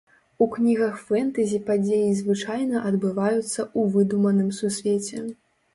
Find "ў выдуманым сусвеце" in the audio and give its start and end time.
3.69-5.29